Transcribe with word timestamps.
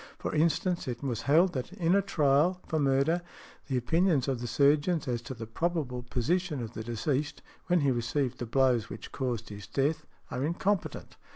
For 0.17 0.33
instance, 0.33 0.87
it 0.87 1.03
was 1.03 1.21
held 1.29 1.53
that 1.53 1.71
in 1.73 1.93
a 1.93 2.01
trial 2.01 2.59
for 2.67 2.79
murder 2.79 3.21
the 3.67 3.77
opinions 3.77 4.27
of 4.27 4.41
the 4.41 4.47
surgeons 4.47 5.07
as 5.07 5.21
to 5.21 5.35
the 5.35 5.45
probable 5.45 6.01
position 6.01 6.59
of 6.63 6.73
the 6.73 6.83
deceased, 6.83 7.43
when 7.67 7.81
he 7.81 7.91
received 7.91 8.39
the 8.39 8.47
blows 8.47 8.89
which 8.89 9.11
caused 9.11 9.49
his 9.49 9.67
death, 9.67 10.07
are 10.31 10.43
incompetent. 10.43 11.17